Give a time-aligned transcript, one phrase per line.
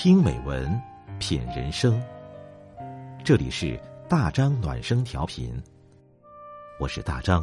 [0.00, 0.80] 听美文，
[1.18, 2.00] 品人生。
[3.24, 3.76] 这里是
[4.08, 5.60] 大张暖声调频，
[6.78, 7.42] 我是大张。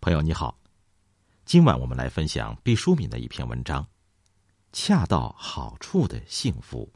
[0.00, 0.58] 朋友你好，
[1.44, 3.80] 今晚我们来分享毕淑敏的一篇文章，
[4.72, 6.90] 《恰到好处的幸福》。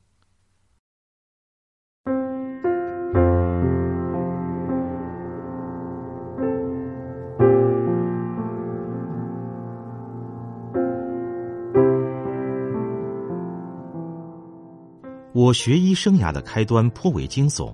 [15.36, 17.70] 我学医生涯的开端颇为惊悚。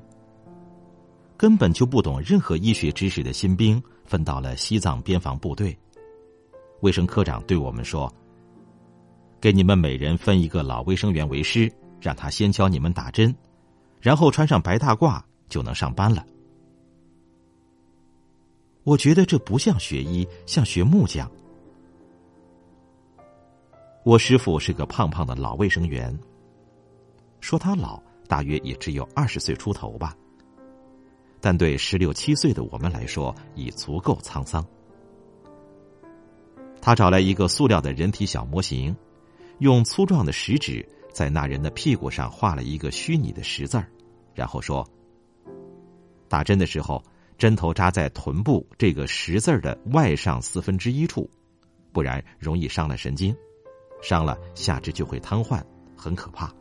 [1.36, 5.78] 根本就不懂任何医学知识的新兵分到了西藏边防部队。
[6.80, 8.12] 卫生科长对我们说
[9.40, 13.32] ：“给你们每人分一个老卫生员为师，让他先教你们打针，
[14.00, 16.26] 然后穿上白大褂就能上班了。”
[18.82, 21.30] 我觉得这不像学医，像学木匠。
[24.02, 26.12] 我师傅是个胖胖的老卫生员。
[27.42, 30.16] 说他老，大约也只有二十岁出头吧。
[31.40, 34.64] 但对十六七岁的我们来说，已足够沧桑。
[36.80, 38.96] 他找来一个塑料的人体小模型，
[39.58, 43.88] 用粗壮的食指在那人的屁股上画了一个虚拟的十字儿，
[44.34, 44.88] 然后说
[46.30, 47.02] ：“打针的时候，
[47.36, 51.28] 针头扎在臀部这个十字儿的外上四分之一处，
[51.92, 53.36] 不然容易伤了神经，
[54.00, 55.60] 伤了下肢就会瘫痪，
[55.96, 56.52] 很可怕。”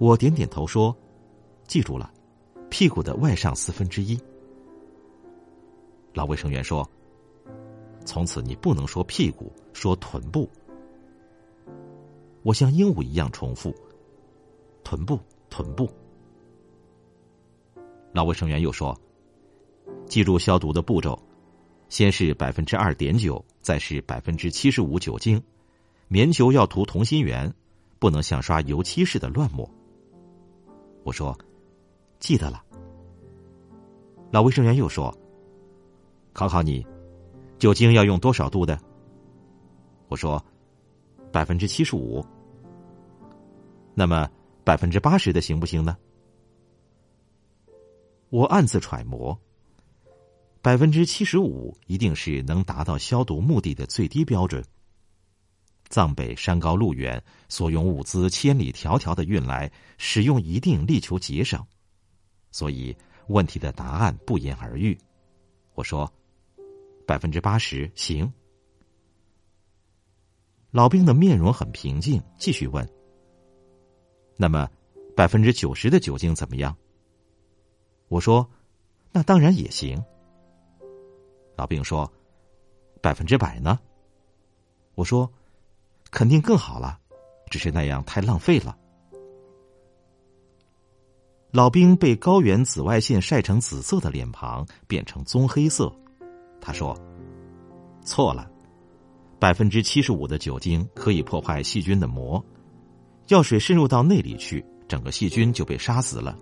[0.00, 0.96] 我点点头说
[1.68, 2.10] ：“记住了，
[2.70, 4.18] 屁股的外上四分之一。”
[6.14, 6.88] 老卫生员说
[8.06, 10.48] ：“从此你不能说屁股，说臀部。”
[12.42, 13.74] 我像鹦鹉一样重复
[14.82, 15.86] ：“臀部，臀部。”
[18.10, 18.98] 老卫生员又说
[20.08, 21.20] ：“记住消毒的步骤，
[21.90, 25.42] 先是百分之二点九，再是百分之七十五酒精，
[26.08, 27.52] 棉球要涂同心圆，
[27.98, 29.70] 不能像刷油漆似的乱抹。”
[31.02, 31.36] 我说
[32.20, 32.64] ：“记得了。”
[34.30, 35.16] 老卫生员又说
[36.32, 36.86] ：“考考你，
[37.58, 38.78] 酒精要用多少度的？”
[40.08, 40.44] 我说
[41.32, 42.24] ：“百分之七十五。”
[43.94, 44.28] 那么
[44.64, 45.96] 百分之八十的行不行呢？
[48.28, 49.36] 我暗自揣摩，
[50.62, 54.64] 百分之七十五一定是能达到消毒目的的最低标准。
[55.90, 61.60] 藏北山高路远，所用物资千里迢迢的运来，使用一定力求节省，
[62.52, 62.96] 所以
[63.26, 64.96] 问题的答案不言而喻。
[65.74, 66.10] 我说，
[67.04, 68.32] 百分之八十行。
[70.70, 72.88] 老兵的面容很平静，继续问
[74.38, 74.70] ：“那么，
[75.16, 76.74] 百分之九十的酒精怎么样？”
[78.06, 78.48] 我说
[79.10, 80.00] ：“那当然也行。”
[81.58, 82.10] 老兵说
[83.02, 83.76] ：“百分之百呢？”
[84.94, 85.28] 我说。
[86.10, 86.98] 肯定更好了，
[87.50, 88.76] 只是那样太浪费了。
[91.52, 95.92] 老兵被高原紫外线晒成紫色的脸庞变成棕黑色，
[96.60, 96.96] 他说
[98.06, 98.48] ：“错了，
[99.38, 102.44] 百分之七十五的酒精可以破坏细菌的膜，
[103.28, 106.38] 药水渗入到内里去，整个细菌就被杀死了。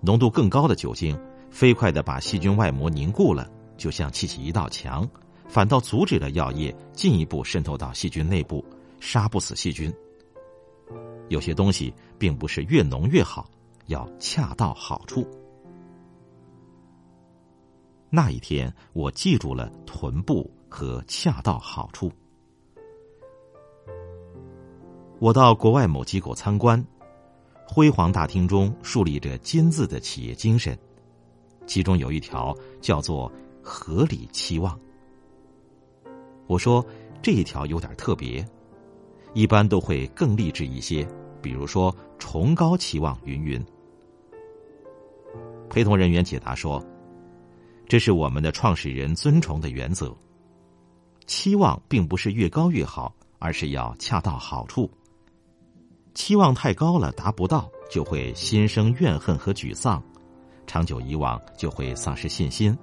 [0.00, 1.16] 浓度更高的酒精，
[1.50, 5.08] 飞快的把细菌外膜凝固了，就像砌起一道墙。”
[5.52, 8.64] 反倒阻止了药液进一步渗透到细菌内部，
[9.00, 9.92] 杀不死细菌。
[11.28, 13.46] 有些东西并不是越浓越好，
[13.88, 15.28] 要恰到好处。
[18.08, 22.10] 那一天，我记住了臀部和恰到好处。
[25.18, 26.82] 我到国外某机构参观，
[27.68, 30.78] 辉煌大厅中树立着金字的企业精神，
[31.66, 33.30] 其中有一条叫做
[33.62, 34.80] “合理期望”。
[36.52, 36.84] 我说
[37.22, 38.46] 这一条有点特别，
[39.32, 41.08] 一般都会更励志一些，
[41.40, 43.64] 比如说崇高期望云云。
[45.70, 46.84] 陪同人员解答说，
[47.88, 50.14] 这是我们的创始人尊崇的原则。
[51.26, 54.90] 期望并不是越高越好，而是要恰到好处。
[56.12, 60.02] 期望太高了达不到，就会心生怨恨和沮丧，
[60.66, 62.76] 长久以往就会丧失信心。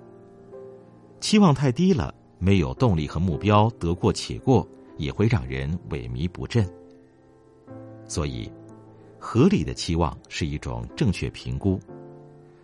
[1.19, 2.16] 期望太低了。
[2.39, 6.68] 没有动力和目标，得过且过也会让人萎靡不振。
[8.07, 8.51] 所以，
[9.19, 11.80] 合理的期望是一种正确评估，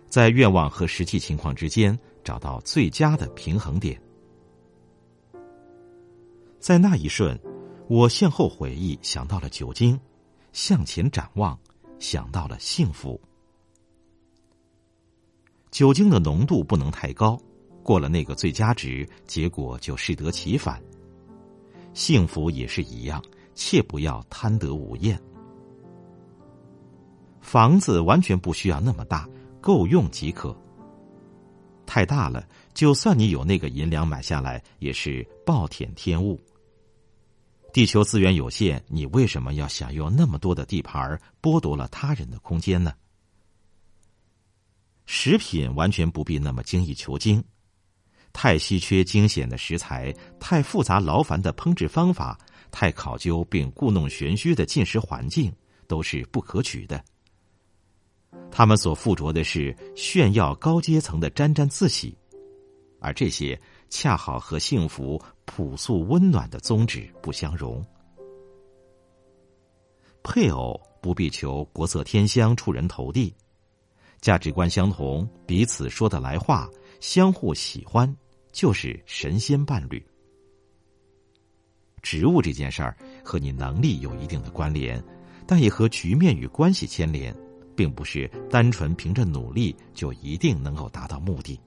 [0.07, 4.01] 在愿望和实际情况之间找到最佳的平衡点。
[6.59, 7.39] 在那一瞬，
[7.87, 9.95] 我向后回忆，想到了酒精；
[10.51, 11.59] 向前展望，
[11.99, 13.19] 想到了幸福。
[15.69, 17.39] 酒精的浓度不能太高。
[17.85, 20.81] 过了那个最佳值，结果就适得其反。
[21.93, 23.23] 幸福也是一样，
[23.53, 25.21] 切不要贪得无厌。
[27.41, 29.29] 房子完全不需要那么大，
[29.61, 30.57] 够用即可。
[31.85, 32.43] 太大了，
[32.73, 36.41] 就算你有那个银两买下来，也是暴殄天物。
[37.71, 42.93] 地球资源有限，你为什么要享用那么多的地盘，剥夺了他人的空间呢？
[45.05, 47.43] 食品完全不必那么精益求精，
[48.37, 52.37] 太稀缺惊险的食材，太复杂劳烦的烹制方法，
[52.69, 55.49] 太考究并故弄玄虚的进食环境，
[55.87, 57.01] 都是不可取的。
[58.51, 62.13] 他们所附着的是炫耀高阶层的沾沾自喜，
[62.99, 63.59] 而这些
[63.89, 67.83] 恰好和幸福朴素温暖的宗旨不相容。
[70.23, 73.33] 配偶不必求国色天香、出人头地，
[74.19, 78.13] 价值观相同、彼此说得来话、相互喜欢，
[78.55, 80.01] 就是神仙伴侣。
[82.01, 85.03] 职务这件事儿和你能力有一定的关联，
[85.45, 87.35] 但也和局面与关系牵连。
[87.75, 91.59] 并不是单纯凭着努力就一定能够达到目的，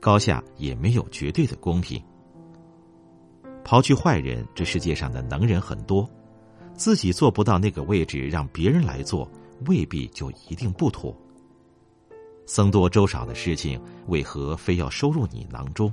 [0.00, 2.02] 高下也没有绝对的公平。
[3.64, 6.10] 刨去坏人，这世界上的能人很多，
[6.74, 9.30] 自己做不到那个位置，让别人来做，
[9.66, 11.16] 未必就一定不妥。
[12.46, 15.92] 僧多粥少的事情，为何非要收入你囊中？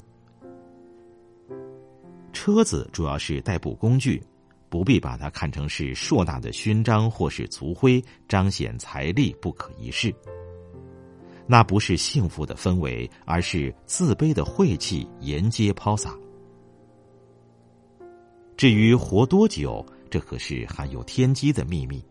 [2.33, 4.21] 车子主要是代步工具。
[4.71, 10.13] 不必把它看成是硕大的勋章或是族徽，彰显财力不可一世。
[11.47, 16.15] 那不是幸福的氛围，而是自卑的晦气沿街抛洒。
[18.55, 22.05] 至于活多久，这可是含有天机的秘密。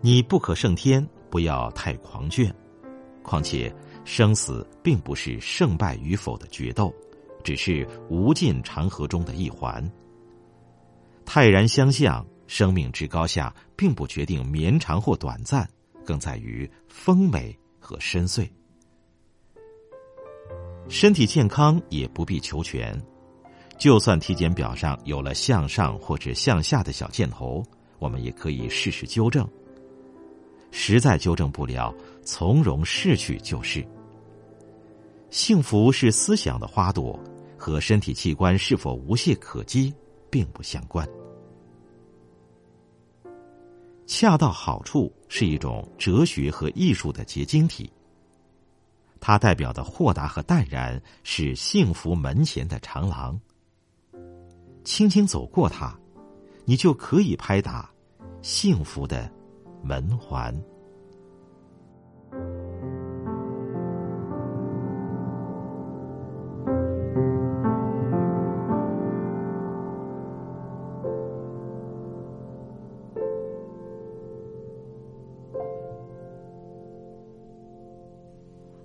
[0.00, 2.48] 你不可胜天，不要太狂倦。
[3.24, 6.94] 况且生死并不是胜败与否的决斗，
[7.42, 9.84] 只是无尽长河中的一环。
[11.24, 15.68] 泰然相向，生命之高下，并不决定绵长或短暂，
[16.04, 18.48] 更在于丰美和深邃。
[20.88, 22.96] 身体健康也不必求全，
[23.76, 27.60] 就算体检表上有了向上或者向下的小箭头，
[27.98, 29.44] 我们也可以试试纠正。
[30.76, 31.94] 实在纠正不了，
[32.24, 33.86] 从容逝去就是。
[35.30, 37.16] 幸福是思想的花朵，
[37.56, 39.94] 和身体器官是否无懈可击。
[40.34, 41.08] 并不相关。
[44.04, 47.88] 恰到好处是一种哲学和艺术的结晶体。
[49.20, 53.40] 它代表的豁达和淡然，是幸福门前的长廊。
[54.82, 55.96] 轻轻走过它，
[56.64, 57.88] 你就可以拍打
[58.42, 59.30] 幸福的
[59.84, 60.54] 门环。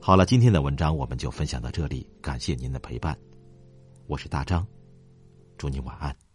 [0.02, 3.16] 好了，今天的文章我们就分享到这里，感谢您的陪伴，
[4.08, 4.66] 我是大张，
[5.56, 6.29] 祝你晚安。